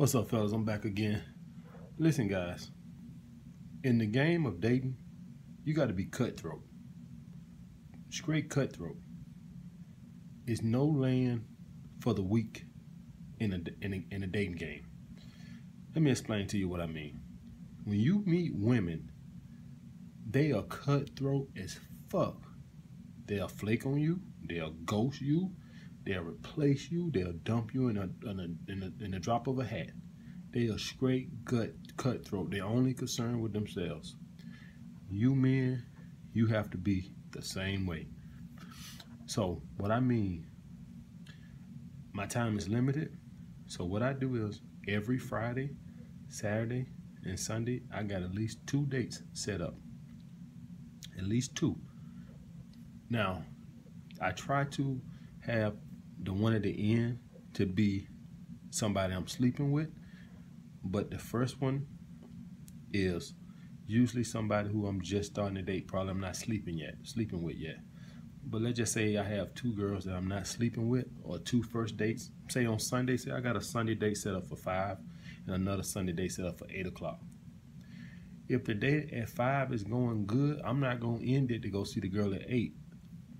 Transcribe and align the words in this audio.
What's 0.00 0.14
up, 0.14 0.30
fellas? 0.30 0.52
I'm 0.52 0.64
back 0.64 0.86
again. 0.86 1.22
Listen, 1.98 2.26
guys. 2.26 2.70
In 3.84 3.98
the 3.98 4.06
game 4.06 4.46
of 4.46 4.58
dating, 4.58 4.96
you 5.62 5.74
got 5.74 5.88
to 5.88 5.92
be 5.92 6.06
cutthroat. 6.06 6.62
Straight 8.08 8.48
cutthroat. 8.48 8.96
It's 10.46 10.62
no 10.62 10.86
land 10.86 11.44
for 12.00 12.14
the 12.14 12.22
weak 12.22 12.64
in 13.40 13.52
a, 13.52 13.84
in 13.84 13.92
a 13.92 14.14
in 14.14 14.22
a 14.22 14.26
dating 14.26 14.54
game. 14.54 14.86
Let 15.94 16.00
me 16.00 16.10
explain 16.10 16.46
to 16.46 16.56
you 16.56 16.66
what 16.66 16.80
I 16.80 16.86
mean. 16.86 17.20
When 17.84 18.00
you 18.00 18.22
meet 18.24 18.54
women, 18.54 19.12
they 20.26 20.50
are 20.50 20.62
cutthroat 20.62 21.50
as 21.58 21.78
fuck. 22.08 22.38
They'll 23.26 23.48
flake 23.48 23.84
on 23.84 23.98
you. 23.98 24.20
They'll 24.48 24.70
ghost 24.70 25.20
you. 25.20 25.50
They'll 26.04 26.22
replace 26.22 26.90
you. 26.90 27.10
They'll 27.10 27.32
dump 27.32 27.74
you 27.74 27.88
in 27.88 27.96
a 27.96 28.08
in 28.28 28.40
a 28.40 28.72
in 28.72 28.82
a, 28.82 29.04
in 29.04 29.14
a 29.14 29.20
drop 29.20 29.46
of 29.46 29.58
a 29.58 29.64
hat. 29.64 29.90
They 30.52 30.68
are 30.68 30.78
straight 30.78 31.44
gut 31.44 31.72
cutthroat. 31.96 32.50
They're 32.50 32.64
only 32.64 32.94
concerned 32.94 33.40
with 33.40 33.52
themselves. 33.52 34.16
You 35.10 35.34
men, 35.34 35.84
you 36.32 36.46
have 36.46 36.70
to 36.70 36.78
be 36.78 37.12
the 37.32 37.42
same 37.42 37.86
way. 37.86 38.06
So 39.26 39.62
what 39.76 39.90
I 39.90 40.00
mean, 40.00 40.46
my 42.12 42.26
time 42.26 42.58
is 42.58 42.68
limited. 42.68 43.16
So 43.66 43.84
what 43.84 44.02
I 44.02 44.12
do 44.12 44.46
is 44.46 44.60
every 44.88 45.18
Friday, 45.18 45.70
Saturday, 46.28 46.86
and 47.24 47.38
Sunday, 47.38 47.82
I 47.94 48.02
got 48.02 48.22
at 48.22 48.34
least 48.34 48.58
two 48.66 48.86
dates 48.86 49.22
set 49.32 49.60
up. 49.60 49.76
At 51.16 51.24
least 51.24 51.54
two. 51.54 51.76
Now, 53.10 53.44
I 54.20 54.30
try 54.30 54.64
to 54.64 55.00
have 55.40 55.74
the 56.22 56.32
one 56.32 56.54
at 56.54 56.62
the 56.62 56.94
end 56.94 57.18
to 57.54 57.66
be 57.66 58.06
somebody 58.70 59.14
I'm 59.14 59.26
sleeping 59.26 59.72
with, 59.72 59.88
but 60.84 61.10
the 61.10 61.18
first 61.18 61.60
one 61.60 61.86
is 62.92 63.34
usually 63.86 64.24
somebody 64.24 64.68
who 64.68 64.86
I'm 64.86 65.00
just 65.00 65.32
starting 65.32 65.56
to 65.56 65.62
date. 65.62 65.88
Probably 65.88 66.10
I'm 66.10 66.20
not 66.20 66.36
sleeping 66.36 66.78
yet, 66.78 66.94
sleeping 67.02 67.42
with 67.42 67.56
yet. 67.56 67.78
But 68.44 68.62
let's 68.62 68.78
just 68.78 68.92
say 68.92 69.16
I 69.16 69.24
have 69.24 69.54
two 69.54 69.72
girls 69.74 70.04
that 70.04 70.14
I'm 70.14 70.28
not 70.28 70.46
sleeping 70.46 70.88
with, 70.88 71.06
or 71.22 71.38
two 71.38 71.62
first 71.62 71.96
dates. 71.96 72.30
Say 72.48 72.66
on 72.66 72.78
Sunday, 72.78 73.16
say 73.16 73.30
I 73.32 73.40
got 73.40 73.56
a 73.56 73.60
Sunday 73.60 73.94
date 73.94 74.16
set 74.16 74.34
up 74.34 74.46
for 74.46 74.56
five, 74.56 74.98
and 75.46 75.54
another 75.54 75.82
Sunday 75.82 76.12
date 76.12 76.32
set 76.32 76.46
up 76.46 76.58
for 76.58 76.66
eight 76.70 76.86
o'clock. 76.86 77.20
If 78.48 78.64
the 78.64 78.74
date 78.74 79.12
at 79.12 79.28
five 79.28 79.72
is 79.72 79.84
going 79.84 80.26
good, 80.26 80.60
I'm 80.64 80.80
not 80.80 81.00
gonna 81.00 81.22
end 81.22 81.50
it 81.50 81.62
to 81.62 81.68
go 81.68 81.84
see 81.84 82.00
the 82.00 82.08
girl 82.08 82.34
at 82.34 82.42
eight. 82.48 82.74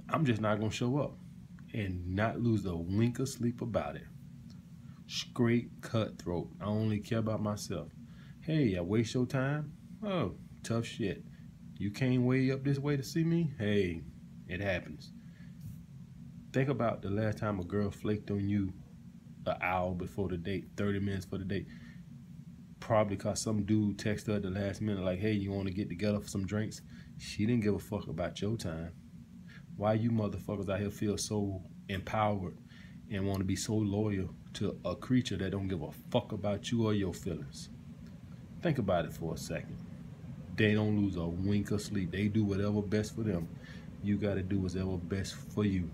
I'm 0.08 0.24
just 0.24 0.40
not 0.40 0.60
gonna 0.60 0.70
show 0.70 0.98
up 0.98 1.16
and 1.72 2.14
not 2.14 2.40
lose 2.40 2.64
a 2.66 2.74
wink 2.74 3.18
of 3.18 3.28
sleep 3.28 3.60
about 3.62 3.96
it. 3.96 4.06
Straight 5.06 5.70
cutthroat. 5.80 6.48
I 6.60 6.66
only 6.66 6.98
care 6.98 7.18
about 7.18 7.42
myself. 7.42 7.88
Hey, 8.40 8.76
I 8.76 8.80
waste 8.80 9.14
your 9.14 9.26
time? 9.26 9.72
Oh, 10.04 10.34
tough 10.62 10.86
shit. 10.86 11.24
You 11.76 11.90
came 11.90 12.24
way 12.24 12.50
up 12.50 12.64
this 12.64 12.78
way 12.78 12.96
to 12.96 13.02
see 13.02 13.24
me? 13.24 13.52
Hey, 13.58 14.02
it 14.48 14.60
happens. 14.60 15.12
Think 16.52 16.68
about 16.68 17.02
the 17.02 17.10
last 17.10 17.38
time 17.38 17.60
a 17.60 17.64
girl 17.64 17.90
flaked 17.90 18.30
on 18.30 18.48
you 18.48 18.72
an 19.46 19.56
hour 19.60 19.94
before 19.94 20.28
the 20.28 20.36
date, 20.36 20.68
30 20.76 21.00
minutes 21.00 21.24
for 21.24 21.38
the 21.38 21.44
date. 21.44 21.66
Probably 22.80 23.16
cause 23.16 23.40
some 23.40 23.64
dude 23.64 23.98
texted 23.98 24.28
her 24.28 24.34
at 24.34 24.42
the 24.42 24.50
last 24.50 24.80
minute 24.80 25.04
like, 25.04 25.20
hey, 25.20 25.32
you 25.32 25.52
want 25.52 25.68
to 25.68 25.74
get 25.74 25.88
together 25.88 26.20
for 26.20 26.28
some 26.28 26.46
drinks? 26.46 26.82
She 27.18 27.46
didn't 27.46 27.62
give 27.62 27.74
a 27.74 27.78
fuck 27.78 28.08
about 28.08 28.40
your 28.40 28.56
time. 28.56 28.92
Why 29.80 29.94
you 29.94 30.10
motherfuckers 30.10 30.68
out 30.68 30.78
here 30.78 30.90
feel 30.90 31.16
so 31.16 31.62
empowered 31.88 32.54
and 33.10 33.26
want 33.26 33.38
to 33.38 33.46
be 33.46 33.56
so 33.56 33.72
loyal 33.72 34.28
to 34.52 34.78
a 34.84 34.94
creature 34.94 35.38
that 35.38 35.52
don't 35.52 35.68
give 35.68 35.80
a 35.80 35.90
fuck 36.10 36.32
about 36.32 36.70
you 36.70 36.86
or 36.86 36.92
your 36.92 37.14
feelings? 37.14 37.70
Think 38.60 38.76
about 38.76 39.06
it 39.06 39.14
for 39.14 39.32
a 39.32 39.38
second. 39.38 39.78
They 40.54 40.74
don't 40.74 41.00
lose 41.00 41.16
a 41.16 41.24
wink 41.24 41.70
of 41.70 41.80
sleep. 41.80 42.10
They 42.10 42.28
do 42.28 42.44
whatever 42.44 42.82
best 42.82 43.14
for 43.14 43.22
them. 43.22 43.48
You 44.02 44.18
got 44.18 44.34
to 44.34 44.42
do 44.42 44.58
whatever 44.58 44.98
best 44.98 45.34
for 45.34 45.64
you. 45.64 45.90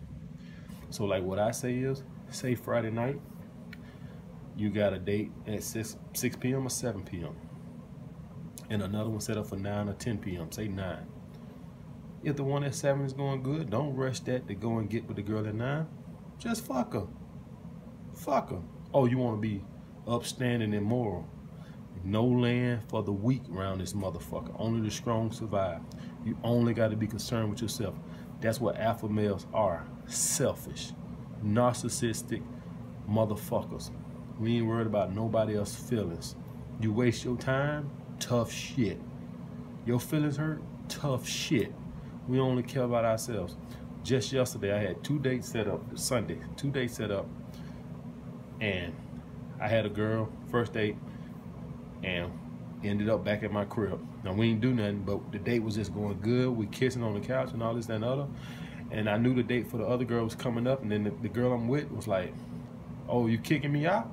So 0.91 1.05
like 1.05 1.23
what 1.23 1.39
I 1.39 1.53
say 1.53 1.77
is, 1.77 2.03
say 2.31 2.57
Friday 2.57 2.91
night, 2.91 3.21
you 4.57 4.69
got 4.69 4.95
a 4.95 4.99
date 4.99 5.31
at 5.47 5.63
6, 5.63 5.97
6 6.13 6.37
p.m. 6.39 6.67
or 6.67 6.71
7 6.71 7.05
p.m. 7.05 7.37
And 8.69 8.83
another 8.83 9.11
one 9.11 9.21
set 9.21 9.37
up 9.37 9.47
for 9.47 9.55
9 9.55 9.89
or 9.89 9.93
10 9.93 10.19
p.m. 10.19 10.51
Say 10.51 10.67
9. 10.67 11.07
If 12.27 12.35
the 12.35 12.43
one 12.43 12.65
at 12.65 12.75
seven 12.75 13.07
is 13.07 13.13
going 13.13 13.45
good, 13.45 13.71
don't 13.71 13.95
rush 13.95 14.19
that 14.21 14.49
to 14.49 14.55
go 14.57 14.79
and 14.79 14.91
get 14.91 15.07
with 15.07 15.15
the 15.15 15.23
girl 15.23 15.47
at 15.47 15.55
nine. 15.55 15.87
Just 16.39 16.67
fuck 16.67 16.93
her. 16.95 17.07
Fuck 18.15 18.51
her. 18.51 18.61
Oh, 18.93 19.05
you 19.05 19.17
want 19.17 19.41
to 19.41 19.41
be 19.41 19.63
upstanding 20.09 20.75
and 20.75 20.85
moral. 20.85 21.29
No 22.03 22.25
land 22.25 22.81
for 22.89 23.05
the 23.05 23.13
weak 23.13 23.43
around 23.49 23.79
this 23.79 23.93
motherfucker. 23.93 24.53
Only 24.59 24.81
the 24.81 24.91
strong 24.91 25.31
survive. 25.31 25.83
You 26.25 26.37
only 26.43 26.75
got 26.75 26.91
to 26.91 26.97
be 26.97 27.07
concerned 27.07 27.49
with 27.49 27.63
yourself. 27.63 27.95
That's 28.41 28.61
what 28.61 28.77
alpha 28.77 29.09
males 29.09 29.47
are. 29.55 29.87
Selfish, 30.09 30.95
narcissistic 31.45 32.43
motherfuckers. 33.09 33.93
We 34.41 34.57
ain't 34.57 34.67
worried 34.67 34.89
about 34.89 35.15
nobody 35.15 35.57
else's 35.57 35.89
feelings. 35.89 36.35
You 36.81 36.93
waste 36.93 37.25
your 37.25 37.37
time, 37.37 37.89
tough 38.19 38.51
shit. 38.51 39.01
Your 39.87 40.01
feelings 40.01 40.39
hurt, 40.39 40.61
tough 40.89 41.29
shit. 41.29 41.73
We 42.29 42.41
only 42.41 42.63
care 42.63 42.83
about 42.83 43.05
ourselves. 43.05 43.57
Just 44.03 44.33
yesterday, 44.33 44.73
I 44.73 44.79
had 44.79 45.05
two 45.05 45.19
dates 45.19 45.49
set 45.49 45.69
up. 45.69 45.81
Sunday, 45.97 46.39
two 46.57 46.71
dates 46.71 46.95
set 46.95 47.11
up, 47.11 47.27
and 48.61 48.95
I 49.61 49.69
had 49.69 49.87
a 49.87 49.89
girl 49.89 50.29
first 50.51 50.73
date, 50.73 50.97
and 52.03 52.33
ended 52.85 53.09
up 53.09 53.25
back 53.25 53.43
at 53.43 53.53
my 53.53 53.65
crib. 53.65 54.01
Now 54.25 54.33
we 54.33 54.49
didn't 54.49 54.61
do 54.61 54.75
nothing, 54.75 55.03
but 55.03 55.33
the 55.33 55.39
date 55.39 55.63
was 55.63 55.77
just 55.77 55.95
going 55.95 56.21
good. 56.21 56.51
We 56.51 56.67
kissing 56.67 57.03
on 57.03 57.15
the 57.15 57.21
couch 57.21 57.53
and 57.53 57.63
all 57.63 57.75
this 57.75 57.89
and 57.89 58.05
other. 58.05 58.27
And 58.91 59.11
I 59.11 59.17
knew 59.19 59.35
the 59.35 59.43
date 59.43 59.69
for 59.69 59.79
the 59.79 59.87
other 59.87 60.05
girl 60.05 60.25
was 60.25 60.35
coming 60.35 60.67
up, 60.67 60.83
and 60.83 60.91
then 60.91 61.05
the, 61.05 61.11
the 61.23 61.29
girl 61.29 61.53
I'm 61.53 61.69
with 61.69 61.91
was 61.91 62.07
like, 62.07 62.33
"Oh, 63.09 63.27
you 63.27 63.39
kicking 63.39 63.73
me 63.73 63.87
out?" 63.87 64.11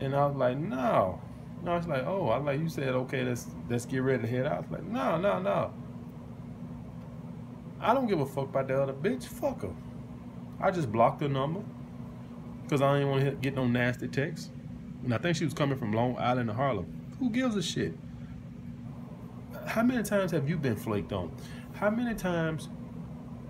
And 0.00 0.14
I 0.14 0.26
was 0.26 0.36
like, 0.36 0.58
"No." 0.58 1.20
No, 1.62 1.76
it's 1.76 1.86
like, 1.86 2.04
"Oh, 2.04 2.28
I 2.28 2.38
like 2.38 2.60
you 2.60 2.68
said, 2.68 2.88
okay, 2.88 3.24
let's 3.24 3.46
let's 3.68 3.86
get 3.86 3.98
ready 3.98 4.22
to 4.22 4.28
head 4.28 4.46
out." 4.46 4.52
I 4.52 4.60
was 4.60 4.70
like, 4.70 4.84
"No, 4.84 5.18
no, 5.18 5.40
no." 5.40 5.72
I 7.80 7.94
don't 7.94 8.06
give 8.06 8.20
a 8.20 8.26
fuck 8.26 8.44
about 8.44 8.68
the 8.68 8.82
other 8.82 8.92
bitch. 8.92 9.24
Fuck 9.24 9.62
her. 9.62 9.70
I 10.60 10.70
just 10.70 10.90
blocked 10.90 11.20
her 11.20 11.28
number 11.28 11.60
because 12.62 12.80
I 12.80 12.94
didn't 12.94 13.10
want 13.10 13.24
to 13.24 13.30
get 13.32 13.54
no 13.54 13.66
nasty 13.66 14.08
texts. 14.08 14.50
And 15.04 15.14
I 15.14 15.18
think 15.18 15.36
she 15.36 15.44
was 15.44 15.54
coming 15.54 15.78
from 15.78 15.92
Long 15.92 16.16
Island 16.18 16.48
to 16.48 16.54
Harlem. 16.54 16.86
Who 17.18 17.30
gives 17.30 17.56
a 17.56 17.62
shit? 17.62 17.94
How 19.66 19.82
many 19.82 20.02
times 20.02 20.30
have 20.32 20.48
you 20.48 20.56
been 20.56 20.76
flaked 20.76 21.12
on? 21.12 21.30
How 21.74 21.90
many 21.90 22.14
times 22.14 22.68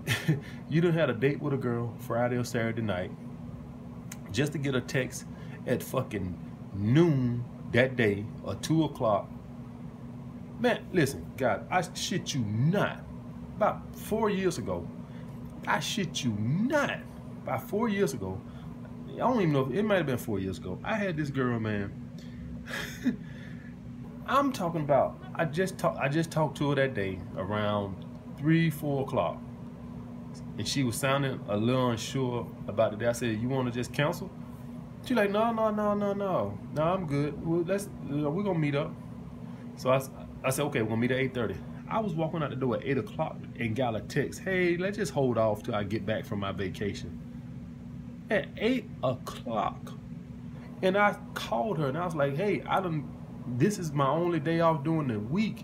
you 0.69 0.81
done 0.81 0.93
had 0.93 1.09
a 1.09 1.13
date 1.13 1.41
with 1.41 1.53
a 1.53 1.57
girl 1.57 1.95
Friday 1.99 2.35
or 2.35 2.43
Saturday 2.43 2.81
night 2.81 3.11
just 4.31 4.51
to 4.51 4.57
get 4.57 4.75
a 4.75 4.81
text 4.81 5.25
at 5.65 5.81
fucking 5.81 6.37
noon 6.75 7.43
that 7.71 7.95
day 7.95 8.25
or 8.43 8.55
two 8.55 8.83
o'clock? 8.83 9.29
Man, 10.59 10.85
listen, 10.91 11.25
God, 11.37 11.65
I 11.71 11.81
shit 11.93 12.33
you 12.33 12.41
not 12.41 13.06
about 13.57 13.81
four 13.95 14.29
years 14.29 14.59
ago, 14.59 14.87
I 15.65 15.79
shit 15.79 16.23
you 16.23 16.31
not, 16.39 16.99
about 17.41 17.67
four 17.67 17.89
years 17.89 18.13
ago, 18.13 18.39
I 19.13 19.17
don't 19.17 19.41
even 19.41 19.51
know, 19.51 19.65
if, 19.65 19.73
it 19.73 19.83
might 19.83 19.97
have 19.97 20.05
been 20.05 20.19
four 20.19 20.37
years 20.39 20.59
ago, 20.59 20.79
I 20.83 20.93
had 20.93 21.17
this 21.17 21.31
girl, 21.31 21.59
man, 21.59 21.91
I'm 24.27 24.51
talking 24.51 24.81
about, 24.81 25.19
I 25.33 25.45
just 25.45 25.79
talk, 25.79 25.97
I 25.99 26.07
just 26.07 26.29
talked 26.29 26.57
to 26.59 26.69
her 26.69 26.75
that 26.75 26.93
day 26.93 27.19
around 27.35 28.05
three, 28.37 28.69
four 28.69 29.01
o'clock, 29.01 29.41
and 30.59 30.67
she 30.67 30.83
was 30.83 30.95
sounding 30.95 31.39
a 31.49 31.57
little 31.57 31.89
unsure 31.89 32.47
about 32.67 32.91
the 32.91 32.97
day. 32.97 33.07
I 33.07 33.11
said, 33.13 33.41
you 33.41 33.49
want 33.49 33.67
to 33.67 33.73
just 33.73 33.91
cancel? 33.91 34.29
She 35.03 35.15
like, 35.15 35.31
no, 35.31 35.51
no, 35.51 35.71
no, 35.71 35.95
no, 35.95 36.13
no, 36.13 36.57
no, 36.75 36.83
I'm 36.83 37.07
good. 37.07 37.43
Well, 37.43 37.63
let's, 37.65 37.85
uh, 37.85 38.29
we're 38.29 38.43
gonna 38.43 38.59
meet 38.59 38.75
up. 38.75 38.91
So 39.77 39.89
I, 39.89 40.01
I 40.43 40.51
said, 40.51 40.65
okay, 40.65 40.83
we're 40.83 40.89
gonna 40.89 41.01
meet 41.01 41.11
at 41.11 41.33
8:30. 41.33 41.57
I 41.89 41.99
was 41.99 42.13
walking 42.13 42.43
out 42.43 42.49
the 42.49 42.55
door 42.55 42.77
at 42.77 42.85
8 42.85 42.97
o'clock 42.97 43.37
and 43.59 43.75
got 43.75 43.95
a 43.95 44.01
text, 44.01 44.41
hey, 44.41 44.77
let's 44.77 44.97
just 44.97 45.13
hold 45.13 45.37
off 45.37 45.63
till 45.63 45.75
I 45.75 45.83
get 45.83 46.05
back 46.05 46.25
from 46.25 46.39
my 46.39 46.51
vacation. 46.51 47.19
At 48.29 48.47
8 48.57 48.89
o'clock. 49.03 49.93
And 50.81 50.97
I 50.97 51.17
called 51.33 51.77
her 51.79 51.87
and 51.87 51.97
I 51.97 52.05
was 52.05 52.15
like, 52.15 52.35
hey, 52.35 52.61
I 52.67 52.81
don't, 52.81 53.07
this 53.57 53.79
is 53.79 53.91
my 53.91 54.07
only 54.07 54.39
day 54.39 54.59
off 54.59 54.83
during 54.83 55.07
the 55.07 55.19
week. 55.19 55.63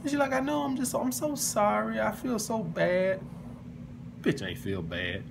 And 0.00 0.10
she's 0.10 0.18
like, 0.18 0.32
I 0.32 0.40
know, 0.40 0.62
I'm 0.62 0.76
just, 0.76 0.94
I'm 0.94 1.12
so 1.12 1.34
sorry. 1.34 2.00
I 2.00 2.12
feel 2.12 2.38
so 2.38 2.62
bad. 2.62 3.20
Bitch 4.22 4.46
ain't 4.46 4.58
feel 4.58 4.82
bad. 4.82 5.22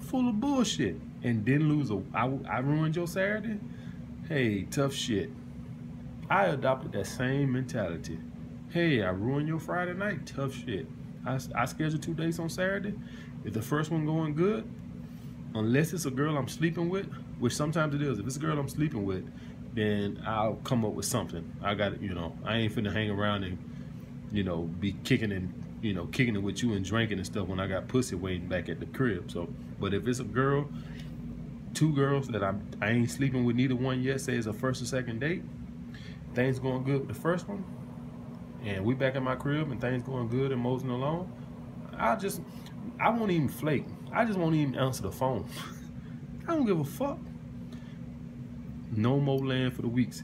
Full 0.00 0.28
of 0.28 0.40
bullshit. 0.40 0.96
And 1.24 1.44
didn't 1.44 1.68
lose 1.68 1.90
a, 1.90 2.00
I, 2.14 2.30
I 2.48 2.58
ruined 2.60 2.94
your 2.94 3.08
Saturday? 3.08 3.58
Hey, 4.28 4.62
tough 4.64 4.94
shit. 4.94 5.30
I 6.30 6.44
adopted 6.46 6.92
that 6.92 7.06
same 7.06 7.52
mentality. 7.52 8.18
Hey, 8.70 9.02
I 9.02 9.08
ruined 9.08 9.48
your 9.48 9.58
Friday 9.58 9.94
night. 9.94 10.26
Tough 10.26 10.54
shit. 10.54 10.86
I, 11.24 11.38
I 11.54 11.64
scheduled 11.64 12.02
two 12.02 12.12
dates 12.12 12.38
on 12.38 12.50
Saturday. 12.50 12.92
If 13.42 13.54
the 13.54 13.62
first 13.62 13.90
one 13.90 14.04
going 14.04 14.34
good, 14.34 14.68
unless 15.54 15.94
it's 15.94 16.04
a 16.04 16.10
girl 16.10 16.36
I'm 16.36 16.48
sleeping 16.48 16.90
with, 16.90 17.06
which 17.38 17.56
sometimes 17.56 17.94
it 17.94 18.02
is, 18.02 18.18
if 18.18 18.26
it's 18.26 18.36
a 18.36 18.40
girl 18.40 18.58
I'm 18.58 18.68
sleeping 18.68 19.06
with, 19.06 19.26
then 19.74 20.22
I'll 20.26 20.56
come 20.64 20.84
up 20.84 20.92
with 20.92 21.06
something. 21.06 21.50
I 21.62 21.74
got 21.74 22.02
you 22.02 22.12
know, 22.12 22.36
I 22.44 22.58
ain't 22.58 22.74
finna 22.74 22.92
hang 22.92 23.08
around 23.08 23.44
and 23.44 23.56
you 24.32 24.44
know 24.44 24.62
be 24.62 24.92
kicking 25.02 25.32
and 25.32 25.50
you 25.80 25.94
know 25.94 26.04
kicking 26.06 26.36
it 26.36 26.42
with 26.42 26.62
you 26.62 26.74
and 26.74 26.84
drinking 26.84 27.16
and 27.16 27.26
stuff 27.26 27.48
when 27.48 27.60
I 27.60 27.68
got 27.68 27.88
pussy 27.88 28.16
waiting 28.16 28.48
back 28.48 28.68
at 28.68 28.80
the 28.80 28.86
crib. 28.86 29.30
So, 29.30 29.48
but 29.80 29.94
if 29.94 30.06
it's 30.06 30.20
a 30.20 30.24
girl, 30.24 30.68
two 31.72 31.94
girls 31.94 32.28
that 32.28 32.44
I'm 32.44 32.68
I 32.82 32.90
ain't 32.90 33.10
sleeping 33.10 33.46
with 33.46 33.56
neither 33.56 33.76
one 33.76 34.02
yet, 34.02 34.20
say 34.20 34.34
it's 34.34 34.46
a 34.46 34.52
first 34.52 34.82
or 34.82 34.84
second 34.84 35.20
date, 35.20 35.42
things 36.34 36.58
going 36.58 36.84
good 36.84 37.00
with 37.00 37.08
the 37.08 37.14
first 37.14 37.48
one, 37.48 37.64
and 38.64 38.84
we 38.84 38.94
back 38.94 39.14
in 39.14 39.22
my 39.22 39.36
crib 39.36 39.70
and 39.70 39.80
things 39.80 40.02
going 40.02 40.28
good 40.28 40.52
and 40.52 40.60
moseying 40.60 40.90
along, 40.90 41.32
I 41.96 42.16
just 42.16 42.40
I 43.00 43.10
won't 43.10 43.30
even 43.30 43.48
flake. 43.48 43.84
I 44.12 44.24
just 44.24 44.38
won't 44.38 44.54
even 44.54 44.74
answer 44.74 45.02
the 45.02 45.12
phone. 45.12 45.48
I 46.48 46.54
don't 46.54 46.66
give 46.66 46.80
a 46.80 46.84
fuck. 46.84 47.18
No 48.90 49.20
more 49.20 49.38
land 49.38 49.74
for 49.74 49.82
the 49.82 49.88
weeks. 49.88 50.22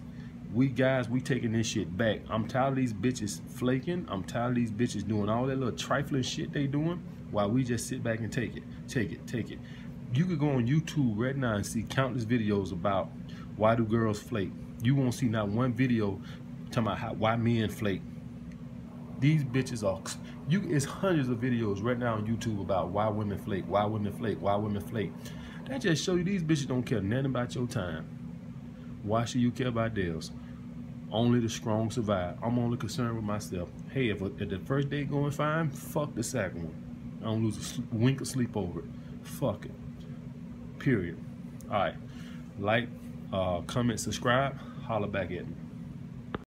We 0.52 0.68
guys, 0.68 1.08
we 1.08 1.20
taking 1.20 1.52
this 1.52 1.66
shit 1.66 1.96
back. 1.96 2.20
I'm 2.30 2.46
tired 2.46 2.70
of 2.70 2.76
these 2.76 2.92
bitches 2.92 3.40
flaking. 3.50 4.06
I'm 4.08 4.22
tired 4.24 4.50
of 4.50 4.54
these 4.54 4.70
bitches 4.70 5.06
doing 5.06 5.28
all 5.28 5.46
that 5.46 5.58
little 5.58 5.76
trifling 5.76 6.22
shit 6.22 6.52
they 6.52 6.66
doing 6.66 7.02
while 7.30 7.50
we 7.50 7.64
just 7.64 7.88
sit 7.88 8.02
back 8.02 8.20
and 8.20 8.32
take 8.32 8.56
it, 8.56 8.62
take 8.88 9.12
it, 9.12 9.26
take 9.26 9.50
it. 9.50 9.58
You 10.14 10.24
could 10.24 10.38
go 10.38 10.50
on 10.50 10.66
YouTube 10.66 11.14
right 11.16 11.36
now 11.36 11.56
and 11.56 11.66
see 11.66 11.82
countless 11.82 12.24
videos 12.24 12.72
about 12.72 13.10
why 13.56 13.74
do 13.74 13.84
girls 13.84 14.20
flake. 14.20 14.52
You 14.82 14.94
won't 14.94 15.14
see 15.14 15.26
not 15.26 15.48
one 15.48 15.72
video 15.72 16.20
talking 16.70 16.86
about 16.86 16.98
how, 16.98 17.12
why 17.14 17.36
men 17.36 17.68
flake. 17.68 18.02
These 19.24 19.42
bitches 19.42 19.82
are 19.82 19.98
you. 20.50 20.62
It's 20.68 20.84
hundreds 20.84 21.30
of 21.30 21.38
videos 21.38 21.82
right 21.82 21.98
now 21.98 22.16
on 22.16 22.26
YouTube 22.26 22.60
about 22.60 22.90
why 22.90 23.08
women 23.08 23.38
flake, 23.38 23.64
why 23.66 23.82
women 23.86 24.12
flake, 24.12 24.36
why 24.38 24.54
women 24.54 24.82
flake. 24.82 25.12
That 25.66 25.80
just 25.80 26.04
show 26.04 26.16
you 26.16 26.24
these 26.24 26.42
bitches 26.42 26.66
don't 26.66 26.82
care 26.82 27.00
nothing 27.00 27.24
about 27.24 27.54
your 27.54 27.66
time. 27.66 28.04
Why 29.02 29.24
should 29.24 29.40
you 29.40 29.50
care 29.50 29.68
about 29.68 29.94
theirs? 29.94 30.30
Only 31.10 31.40
the 31.40 31.48
strong 31.48 31.90
survive. 31.90 32.36
I'm 32.42 32.58
only 32.58 32.76
concerned 32.76 33.16
with 33.16 33.24
myself. 33.24 33.70
Hey, 33.90 34.10
if, 34.10 34.20
if 34.20 34.50
the 34.50 34.60
first 34.66 34.90
day 34.90 35.04
going 35.04 35.30
fine, 35.30 35.70
fuck 35.70 36.14
the 36.14 36.22
second 36.22 36.64
one. 36.64 37.18
I 37.22 37.24
don't 37.24 37.44
lose 37.44 37.78
a 37.78 37.96
wink 37.96 38.20
of 38.20 38.26
sleep 38.26 38.54
over 38.54 38.80
it. 38.80 38.86
Fuck 39.22 39.64
it. 39.64 40.78
Period. 40.78 41.16
All 41.70 41.78
right. 41.78 41.94
Like, 42.58 42.88
uh, 43.32 43.62
comment, 43.62 44.00
subscribe. 44.00 44.58
Holla 44.82 45.06
back 45.06 45.30
at 45.30 45.48
me. 45.48 45.54